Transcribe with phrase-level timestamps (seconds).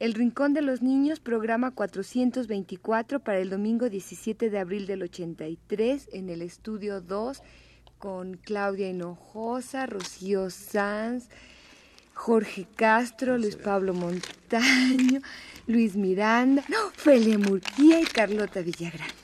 [0.00, 6.08] El Rincón de los Niños, programa 424 para el domingo 17 de abril del 83
[6.12, 7.42] en el estudio 2
[7.98, 11.28] con Claudia Hinojosa, Rocío Sanz,
[12.12, 15.20] Jorge Castro, Luis Pablo Montaño,
[15.68, 19.23] Luis Miranda, no, Felia Murguía y Carlota Villagrán.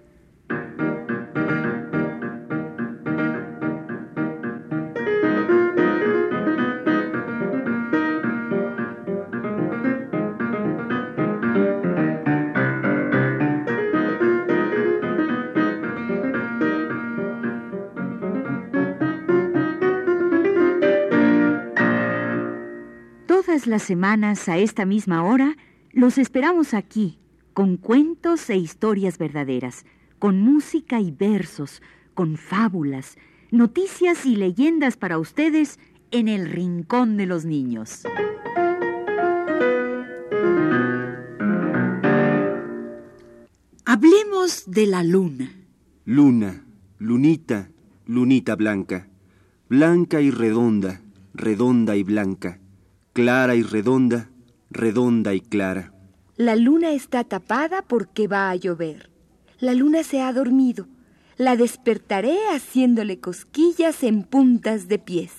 [23.71, 25.55] Las semanas a esta misma hora
[25.91, 27.17] los esperamos aquí
[27.53, 29.85] con cuentos e historias verdaderas,
[30.19, 31.81] con música y versos,
[32.13, 33.17] con fábulas,
[33.49, 35.79] noticias y leyendas para ustedes
[36.11, 38.03] en el Rincón de los Niños.
[43.85, 45.51] Hablemos de la luna.
[46.05, 46.63] Luna,
[46.99, 47.69] lunita,
[48.05, 49.07] lunita blanca,
[49.69, 51.01] blanca y redonda,
[51.33, 52.60] redonda y blanca,
[53.13, 54.29] clara y redonda,
[54.69, 55.93] redonda y clara.
[56.37, 59.09] La luna está tapada porque va a llover.
[59.59, 60.87] La luna se ha dormido.
[61.37, 65.31] La despertaré haciéndole cosquillas en puntas de pies.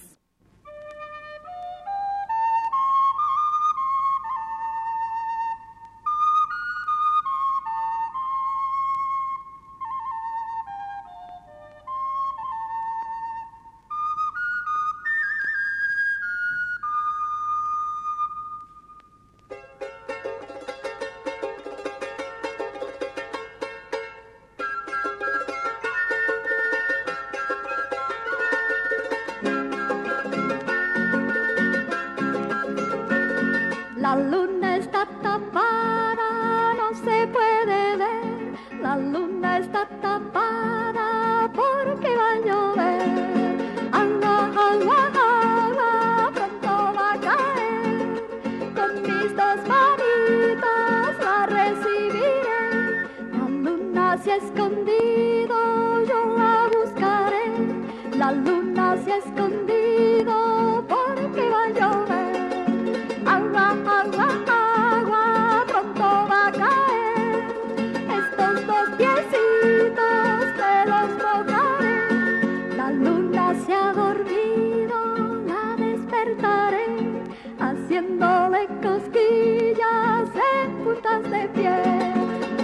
[79.13, 80.29] Cosquillas
[80.65, 81.79] en puntas de pie.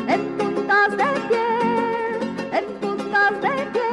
[0.09, 1.49] En puntas de pie,
[2.53, 3.91] en puntas de pie.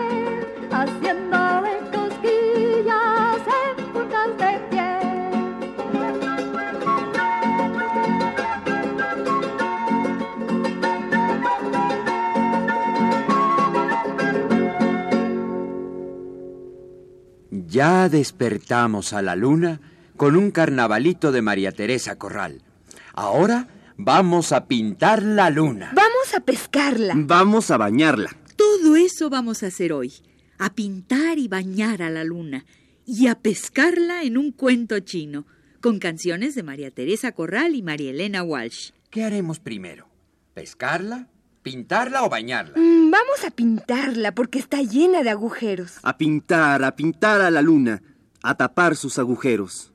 [0.72, 4.90] Haciéndole cosquillas en puntas de pie.
[17.68, 19.82] Ya despertamos a la luna
[20.18, 22.62] con un carnavalito de María Teresa Corral.
[23.14, 23.68] Ahora
[23.98, 25.92] vamos a pintar la luna.
[25.94, 27.14] Vamos a pescarla.
[27.18, 28.36] Vamos a bañarla.
[28.56, 30.14] Todo eso vamos a hacer hoy,
[30.58, 32.66] a pintar y bañar a la luna
[33.06, 35.46] y a pescarla en un cuento chino,
[35.82, 38.92] con canciones de María Teresa Corral y María Elena Walsh.
[39.12, 40.08] ¿Qué haremos primero?
[40.54, 41.28] ¿Pescarla?
[41.62, 42.76] ¿Pintarla o bañarla?
[42.78, 45.98] Mm, vamos a pintarla porque está llena de agujeros.
[46.04, 48.02] A pintar, a pintar a la luna,
[48.42, 49.92] a tapar sus agujeros.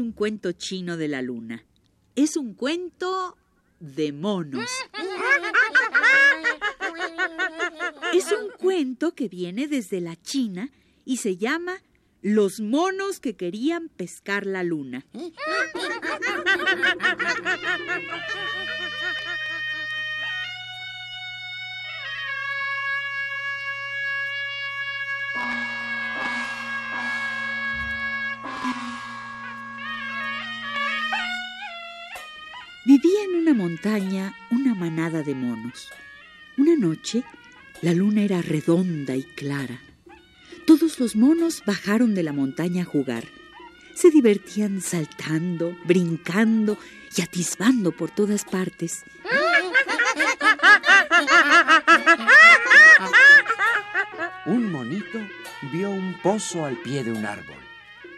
[0.00, 1.64] Contemos un cuento chino de la luna.
[2.16, 3.36] Es un cuento
[3.80, 4.64] de monos.
[8.14, 10.70] Es un cuento que viene desde la China
[11.04, 11.82] y se llama
[12.22, 15.06] Los monos que querían pescar la luna.
[33.50, 35.88] Una montaña una manada de monos.
[36.56, 37.24] Una noche,
[37.82, 39.80] la luna era redonda y clara.
[40.68, 43.24] Todos los monos bajaron de la montaña a jugar.
[43.94, 46.78] Se divertían saltando, brincando
[47.16, 49.02] y atisbando por todas partes.
[54.46, 55.18] Un monito
[55.72, 57.58] vio un pozo al pie de un árbol.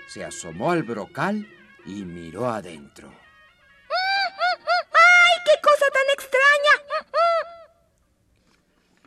[0.09, 1.49] Se asomó al brocal
[1.87, 3.22] y miró adentro.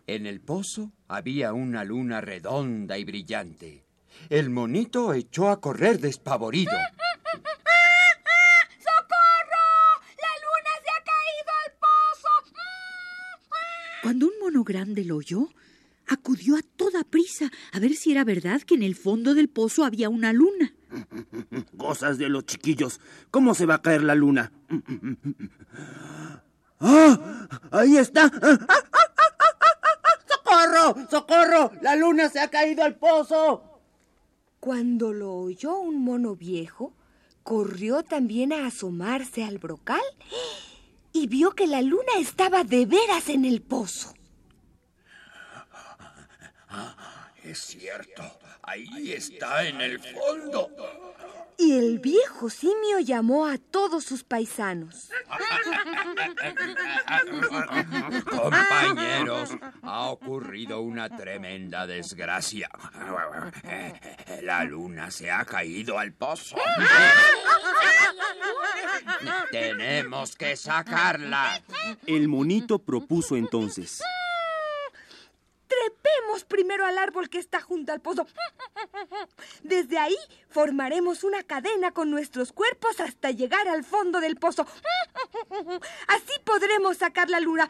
[0.08, 3.86] En el pozo había una luna redonda y brillante.
[4.30, 6.72] El monito echó a correr despavorido.
[8.78, 9.66] ¡Socorro!
[10.22, 12.30] ¡La luna se ha caído al pozo!
[14.04, 15.50] Cuando un mono grande lo oyó,
[16.08, 19.84] acudió a toda prisa a ver si era verdad que en el fondo del pozo
[19.84, 20.72] había una luna.
[21.78, 23.02] Cosas de los chiquillos.
[23.32, 24.52] ¿Cómo se va a caer la luna?
[26.80, 27.48] ¡Ah!
[27.72, 28.32] ¡Ahí está!
[30.86, 31.08] ¡Socorro!
[31.10, 31.72] ¡Socorro!
[31.82, 33.82] ¡La luna se ha caído al pozo!
[34.60, 36.94] Cuando lo oyó un mono viejo,
[37.44, 40.02] corrió también a asomarse al brocal
[41.14, 44.14] y vio que la luna estaba de veras en el pozo.
[47.44, 48.24] Es cierto,
[48.64, 50.72] ahí está en el fondo.
[51.58, 55.10] Y el viejo simio llamó a todos sus paisanos.
[58.30, 59.52] Compañeros,
[59.82, 62.70] ha ocurrido una tremenda desgracia.
[64.42, 66.58] La luna se ha caído al pozo.
[69.52, 71.62] Tenemos que sacarla.
[72.06, 74.02] El monito propuso entonces.
[76.48, 78.28] Primero al árbol que está junto al pozo.
[79.64, 80.18] Desde ahí
[80.50, 84.66] formaremos una cadena con nuestros cuerpos hasta llegar al fondo del pozo.
[86.08, 87.70] Así podremos sacar la luna.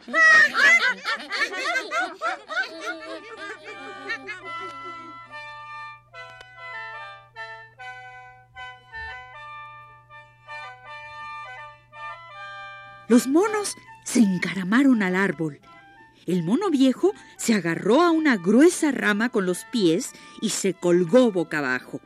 [13.08, 15.60] Los monos se encaramaron al árbol.
[16.26, 21.30] El mono viejo se agarró a una gruesa rama con los pies y se colgó
[21.30, 22.00] boca abajo.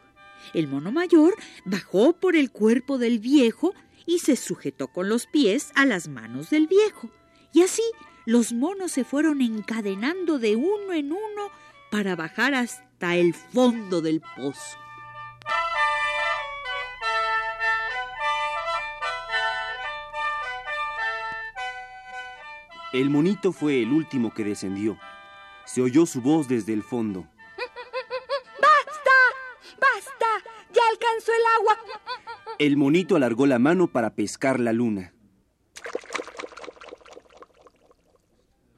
[0.53, 1.35] El mono mayor
[1.65, 3.75] bajó por el cuerpo del viejo
[4.05, 7.11] y se sujetó con los pies a las manos del viejo.
[7.55, 7.83] Y así
[8.27, 11.51] los monos se fueron encadenando de uno en uno
[11.91, 14.77] para bajar hasta el fondo del pozo.
[22.93, 24.99] El monito fue el último que descendió.
[25.65, 27.29] Se oyó su voz desde el fondo.
[28.61, 29.17] ¡Basta!
[29.81, 30.27] ¡Basta!
[30.73, 31.79] ¡Ya alcanzó el agua!
[32.59, 35.15] El monito alargó la mano para pescar la luna.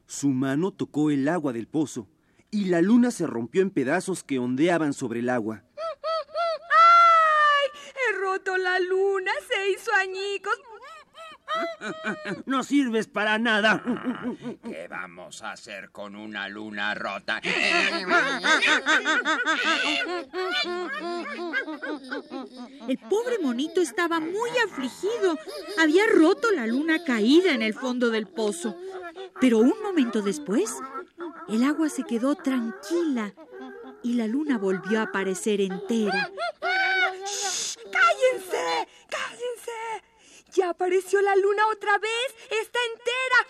[0.05, 2.07] Su mano tocó el agua del pozo
[2.51, 5.63] y la luna se rompió en pedazos que ondeaban sobre el agua.
[6.69, 7.67] ¡Ay!
[7.95, 10.53] He roto la luna, se hizo añicos.
[12.45, 13.83] No sirves para nada.
[14.63, 17.41] ¿Qué vamos a hacer con una luna rota?
[22.87, 25.37] El pobre monito estaba muy afligido.
[25.79, 28.77] Había roto la luna caída en el fondo del pozo.
[29.39, 30.75] Pero un momento después,
[31.49, 33.33] el agua se quedó tranquila
[34.03, 36.29] y la luna volvió a aparecer entera.
[36.59, 37.79] ¡Cállense!
[37.91, 38.87] ¡Cállense!
[40.53, 42.35] Ya apareció la luna otra vez.
[42.61, 43.47] Está entera.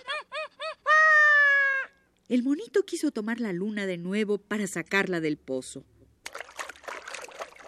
[2.29, 5.86] El monito quiso tomar la luna de nuevo para sacarla del pozo.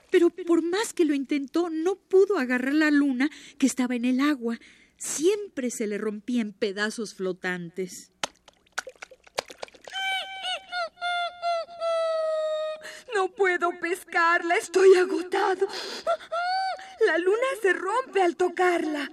[0.10, 4.22] Pero por más que lo intentó, no pudo agarrar la luna que estaba en el
[4.22, 4.58] agua.
[4.98, 8.14] Siempre se le rompía en pedazos flotantes.
[13.14, 14.56] No puedo pescarla.
[14.56, 15.68] Estoy agotado.
[17.06, 19.12] La luna se rompe al tocarla.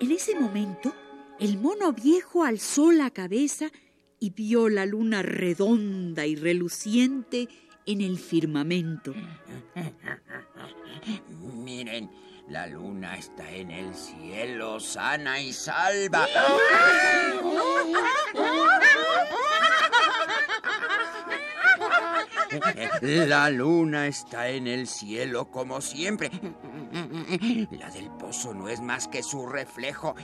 [0.00, 0.94] En ese momento,
[1.40, 3.70] el mono viejo alzó la cabeza
[4.20, 7.48] y vio la luna redonda y reluciente
[7.84, 9.14] en el firmamento.
[11.54, 12.10] Miren,
[12.48, 16.26] la luna está en el cielo, sana y salva.
[23.02, 26.30] La luna está en el cielo como siempre.
[27.70, 30.14] La del pozo no es más que su reflejo.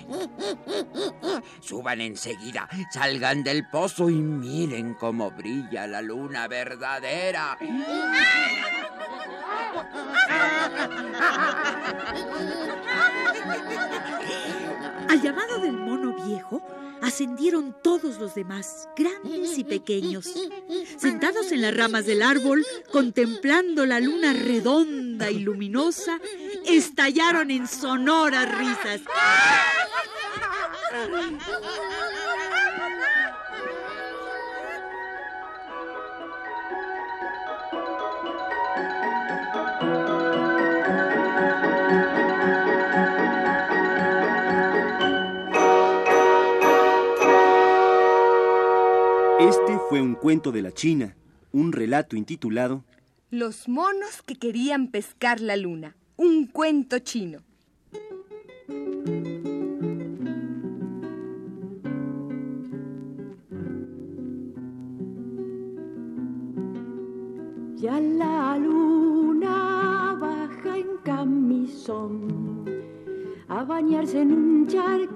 [1.60, 7.58] Suban enseguida, salgan del pozo y miren cómo brilla la luna verdadera.
[15.08, 16.62] Al llamado del mono viejo,
[17.04, 20.32] ascendieron todos los demás, grandes y pequeños.
[20.96, 26.18] Sentados en las ramas del árbol, contemplando la luna redonda y luminosa,
[26.64, 29.02] estallaron en sonoras risas.
[49.88, 51.14] Fue un cuento de la China,
[51.52, 52.84] un relato intitulado
[53.30, 55.96] Los monos que querían pescar la luna.
[56.16, 57.42] Un cuento chino.
[67.76, 72.64] Ya la luna baja en camisón
[73.48, 75.13] a bañarse en un charquito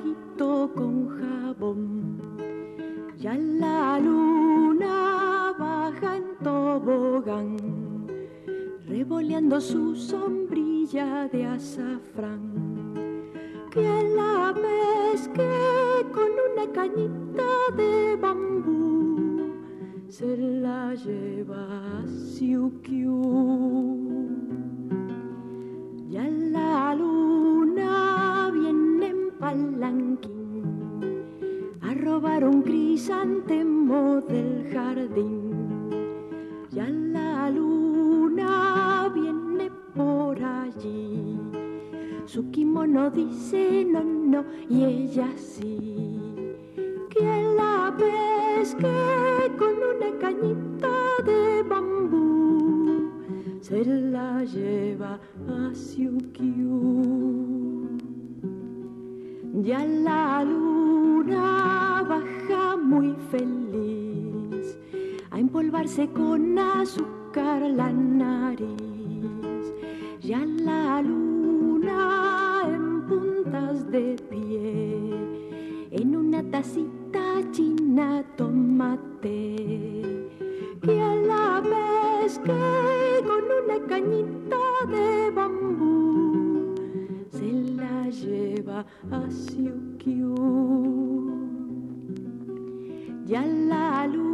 [9.60, 13.22] su sombrilla de azafrán.
[13.70, 15.48] Que la pesque
[16.12, 19.52] con una cañita de bambú,
[20.08, 23.22] se la lleva a Siukiu.
[26.08, 30.64] Ya la luna viene en palanquín
[31.80, 35.90] a robar un crisantemo del jardín.
[36.70, 38.77] Ya la luna
[42.26, 46.16] Su kimono dice no, no, y ella sí.
[47.08, 48.86] Que la pesque
[49.58, 50.92] con una cañita
[51.24, 53.10] de bambú.
[53.60, 55.18] Se la lleva
[55.48, 57.18] a Siukiu.
[59.62, 64.78] Ya la luna baja muy feliz
[65.30, 69.57] a empolvarse con azúcar la nariz.
[70.28, 75.14] Ya la luna en puntas de pie,
[75.90, 79.56] en una tacita china tomate.
[80.82, 82.52] Que a la pesque
[83.26, 86.74] con una cañita de bambú
[87.30, 90.34] se la lleva a Siukiu.
[93.24, 94.27] Ya la luna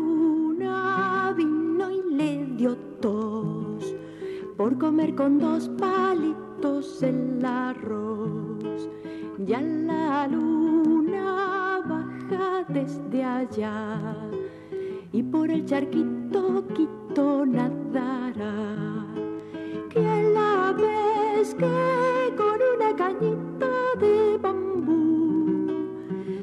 [4.64, 8.88] por comer con dos palitos el arroz.
[9.40, 14.16] Ya la luna baja desde allá
[15.12, 19.04] y por el charquito quito nadará.
[19.90, 21.66] Que la pesque
[22.34, 23.68] con una cañita
[24.00, 25.66] de bambú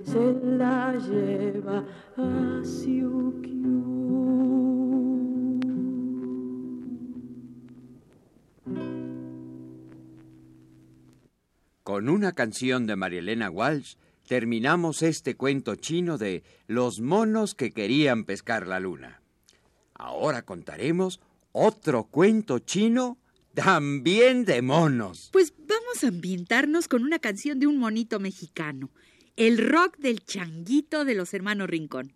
[0.03, 1.83] se la lleva
[2.17, 2.63] a
[12.01, 13.93] Con una canción de Marielena Walsh
[14.27, 19.21] terminamos este cuento chino de Los monos que querían pescar la luna.
[19.93, 21.19] Ahora contaremos
[21.51, 23.19] otro cuento chino
[23.53, 25.29] también de monos.
[25.31, 28.89] Pues vamos a ambientarnos con una canción de un monito mexicano,
[29.35, 32.13] el rock del changuito de los hermanos Rincón.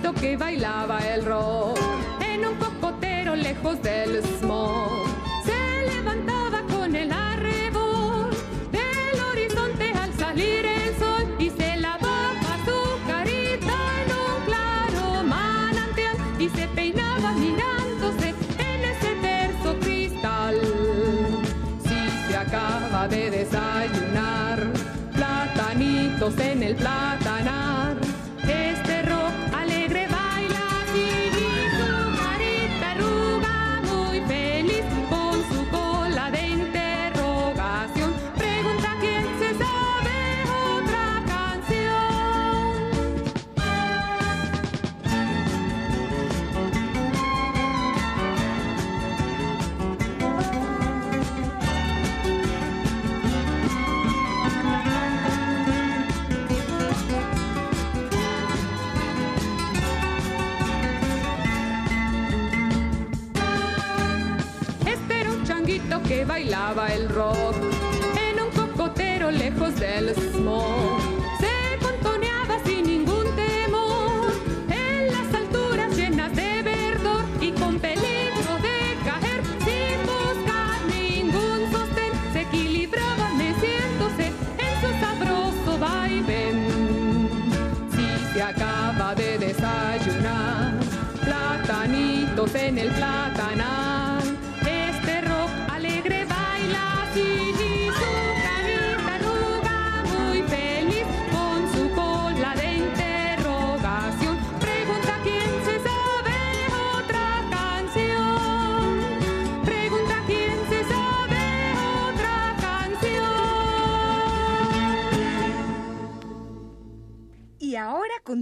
[0.00, 1.78] Que bailaba el rock
[2.20, 5.06] en un cocotero lejos del smog.
[5.44, 8.30] Se levantaba con el arrebol
[8.70, 16.16] del horizonte al salir el sol y se lavaba su carita en un claro manantial
[16.38, 20.56] y se peinaba mirándose en ese terso cristal.
[21.84, 24.72] Si se acaba de desayunar,
[25.12, 27.21] platanitos en el platanar.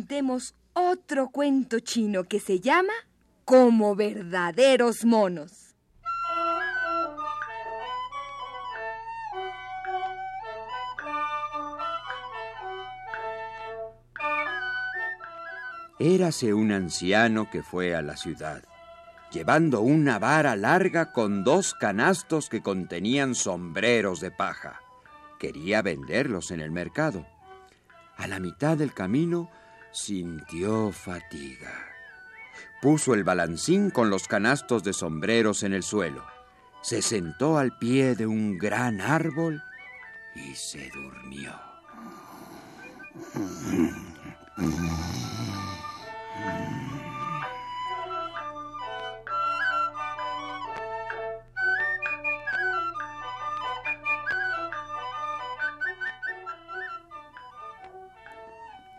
[0.00, 2.94] Contemos otro cuento chino que se llama
[3.44, 5.74] Como verdaderos monos.
[15.98, 18.62] Érase un anciano que fue a la ciudad,
[19.30, 24.80] llevando una vara larga con dos canastos que contenían sombreros de paja.
[25.38, 27.26] Quería venderlos en el mercado.
[28.16, 29.50] A la mitad del camino
[29.92, 31.72] sintió fatiga.
[32.80, 36.24] Puso el balancín con los canastos de sombreros en el suelo.
[36.82, 39.62] Se sentó al pie de un gran árbol
[40.34, 41.52] y se durmió.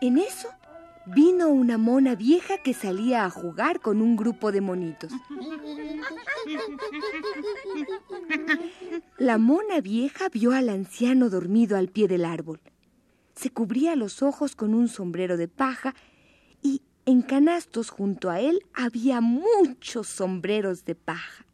[0.00, 0.52] En eso
[1.06, 5.12] vino una mona vieja que salía a jugar con un grupo de monitos.
[9.18, 12.60] La mona vieja vio al anciano dormido al pie del árbol.
[13.34, 15.94] Se cubría los ojos con un sombrero de paja
[16.62, 21.46] y en canastos junto a él había muchos sombreros de paja.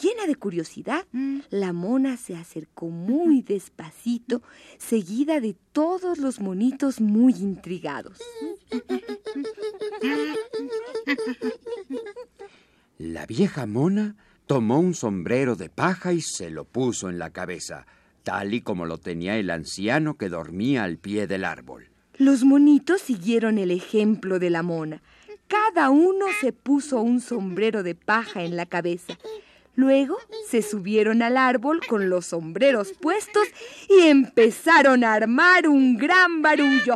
[0.00, 1.06] Llena de curiosidad,
[1.50, 4.42] la mona se acercó muy despacito,
[4.78, 8.18] seguida de todos los monitos muy intrigados.
[12.98, 17.86] La vieja mona tomó un sombrero de paja y se lo puso en la cabeza,
[18.22, 21.88] tal y como lo tenía el anciano que dormía al pie del árbol.
[22.16, 25.02] Los monitos siguieron el ejemplo de la mona.
[25.48, 29.18] Cada uno se puso un sombrero de paja en la cabeza.
[29.76, 33.46] Luego se subieron al árbol con los sombreros puestos
[33.88, 36.94] y empezaron a armar un gran barullo.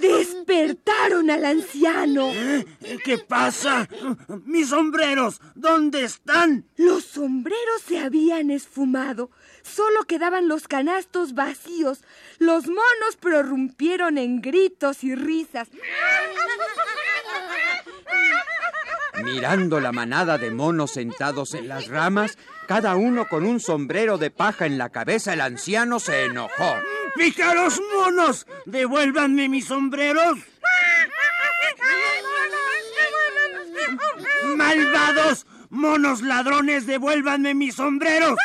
[0.00, 2.30] Despertaron al anciano.
[3.04, 3.88] ¿Qué pasa?
[4.44, 6.66] Mis sombreros, ¿dónde están?
[6.76, 9.30] Los sombreros se habían esfumado.
[9.74, 12.00] Solo quedaban los canastos vacíos.
[12.38, 15.68] Los monos prorrumpieron en gritos y risas.
[19.24, 24.30] Mirando la manada de monos sentados en las ramas, cada uno con un sombrero de
[24.30, 26.74] paja en la cabeza, el anciano se enojó.
[27.16, 28.46] ¡Pícaros monos!
[28.66, 30.38] ¡Devuélvanme mis sombreros!
[34.56, 35.46] ¡Malvados!
[35.70, 36.86] ¡Monos ladrones!
[36.86, 38.36] ¡Devuélvanme mis sombreros!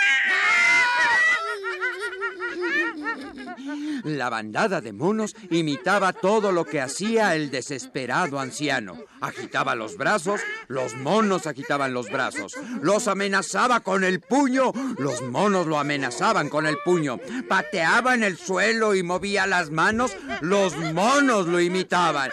[4.03, 8.97] La bandada de monos imitaba todo lo que hacía el desesperado anciano.
[9.19, 12.53] Agitaba los brazos, los monos agitaban los brazos.
[12.81, 17.19] Los amenazaba con el puño, los monos lo amenazaban con el puño.
[17.47, 22.31] Pateaba en el suelo y movía las manos, los monos lo imitaban.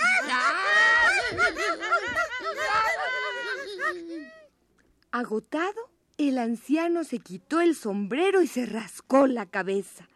[5.10, 10.08] Agotado, el anciano se quitó el sombrero y se rascó la cabeza.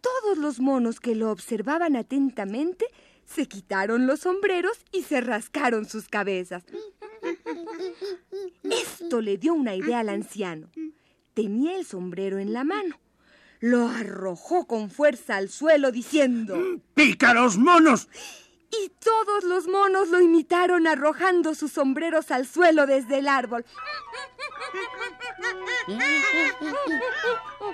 [0.00, 2.86] Todos los monos que lo observaban atentamente
[3.24, 6.64] se quitaron los sombreros y se rascaron sus cabezas.
[8.62, 10.68] Esto le dio una idea al anciano.
[11.34, 12.98] Tenía el sombrero en la mano.
[13.60, 16.58] Lo arrojó con fuerza al suelo diciendo...
[16.94, 18.08] ¡Pícaros monos!
[18.70, 23.64] Y todos los monos lo imitaron arrojando sus sombreros al suelo desde el árbol.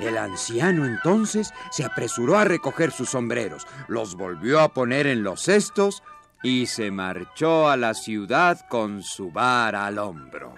[0.01, 5.43] El anciano entonces se apresuró a recoger sus sombreros, los volvió a poner en los
[5.43, 6.03] cestos
[6.43, 10.55] y se marchó a la ciudad con su vara al hombro.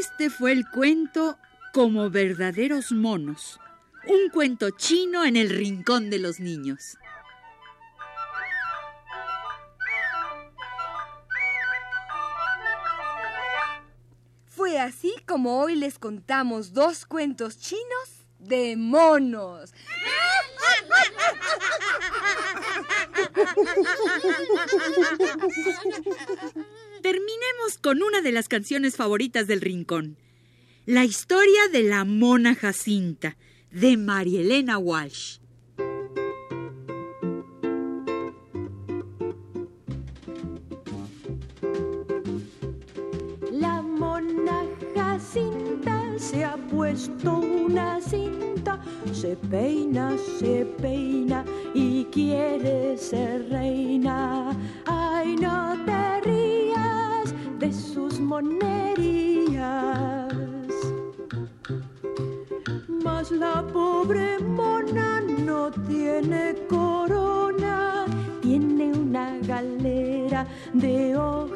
[0.00, 1.38] Este fue el cuento
[1.72, 3.60] Como verdaderos monos.
[4.06, 6.96] Un cuento chino en el rincón de los niños.
[14.78, 19.72] Así como hoy les contamos dos cuentos chinos de monos.
[27.02, 30.16] Terminemos con una de las canciones favoritas del rincón.
[30.84, 33.36] La historia de la mona Jacinta,
[33.70, 35.38] de Marielena Walsh.
[46.96, 48.78] Puesto una cinta,
[49.12, 54.56] se peina, se peina y quiere ser reina.
[54.86, 58.72] Ay, no te rías de sus monerías.
[63.04, 68.06] Mas la pobre mona no tiene corona,
[68.40, 71.55] tiene una galera de hoja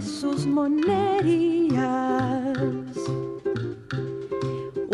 [0.00, 1.78] sus monerías.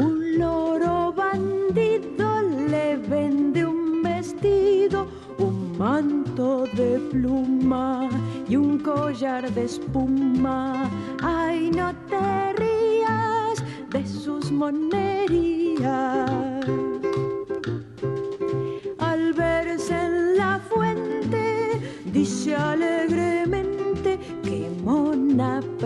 [0.01, 5.07] Un loro bandido le vende un vestido,
[5.39, 8.09] un manto de pluma
[8.49, 10.91] y un collar de espuma.
[11.23, 15.56] Ay, no te rías de sus monerías.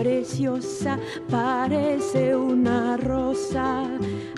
[0.01, 0.97] Preciosa
[1.29, 3.83] parece una rosa.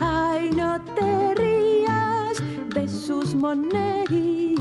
[0.01, 2.43] Ay, no te rías
[2.75, 4.59] de sus monerías.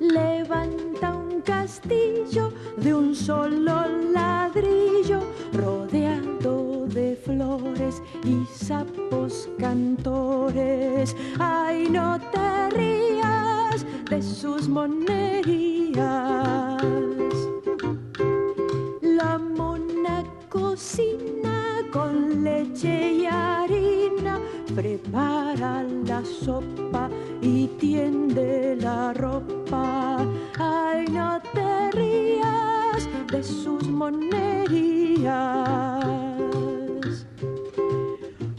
[0.00, 5.20] Levanta un castillo de un solo ladrillo,
[5.52, 11.14] rodeado de flores y sapos cantores.
[11.38, 15.73] Ay, no te rías de sus monerías.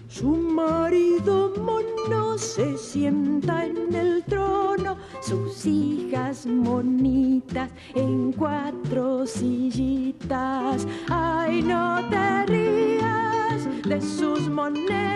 [0.08, 10.88] Su marido mono se sienta en el trono, sus hijas monitas en cuatro sillitas.
[11.10, 15.16] Ay, no te rías de sus monerías.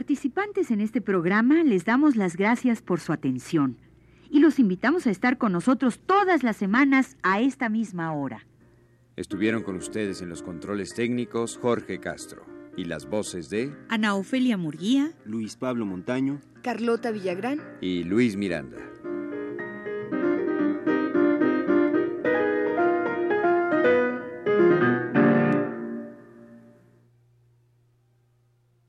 [0.00, 3.76] Participantes en este programa les damos las gracias por su atención
[4.30, 8.46] y los invitamos a estar con nosotros todas las semanas a esta misma hora.
[9.16, 12.46] Estuvieron con ustedes en los controles técnicos Jorge Castro
[12.78, 17.60] y las voces de Ana Ofelia Murguía, Luis Pablo Montaño, Carlota Villagrán.
[17.82, 18.78] y Luis Miranda.